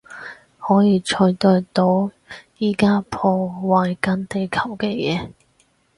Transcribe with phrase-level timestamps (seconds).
[0.57, 5.29] 可以取代到而家破壞緊地球嘅嘢